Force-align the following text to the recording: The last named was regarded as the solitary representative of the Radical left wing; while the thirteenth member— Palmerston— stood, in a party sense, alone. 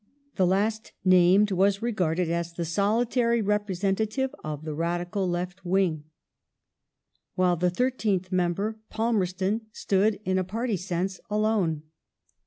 The 0.35 0.47
last 0.47 0.93
named 1.05 1.51
was 1.51 1.83
regarded 1.83 2.27
as 2.27 2.53
the 2.53 2.65
solitary 2.65 3.39
representative 3.39 4.33
of 4.43 4.65
the 4.65 4.73
Radical 4.73 5.29
left 5.29 5.63
wing; 5.63 6.05
while 7.35 7.55
the 7.55 7.69
thirteenth 7.69 8.31
member— 8.31 8.79
Palmerston— 8.89 9.67
stood, 9.71 10.19
in 10.25 10.39
a 10.39 10.43
party 10.43 10.75
sense, 10.75 11.19
alone. 11.29 11.83